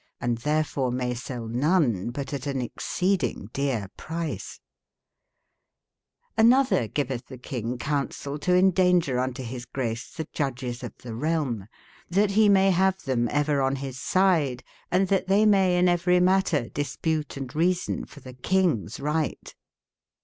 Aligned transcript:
Hnd 0.19 0.39
tberefore 0.39 0.91
maye 0.91 1.13
sel 1.13 1.47
none 1.47 2.09
but 2.09 2.33
at 2.33 2.47
an 2.47 2.59
exceding 2.59 3.51
dere 3.53 3.87
pry 3.97 4.35
ce* 4.35 4.59
Hn 6.35 6.49
otber 6.49 6.91
givetb 6.91 7.25
tbe 7.27 7.37
kynge 7.43 7.79
counsel 7.79 8.39
toendaunger 8.39 9.19
unto 9.21 9.43
bis 9.43 9.65
grace 9.65 10.09
tbe 10.09 10.25
judges 10.33 10.81
of 10.81 10.97
tbe 10.97 11.21
realm 11.21 11.67
e, 11.67 11.67
tbat 12.15 12.33
be 12.33 12.49
maye 12.49 12.71
bave 12.71 12.97
tbem 12.97 13.29
ever 13.29 13.61
on 13.61 13.75
bis 13.75 13.99
side, 13.99 14.63
and 14.89 15.09
tbat 15.09 15.27
tbey 15.27 15.47
maye 15.47 15.77
in 15.77 15.85
everyematterdesputeandreasonfortbe 15.85 18.41
kynges 18.41 18.99
rigbt. 18.99 19.53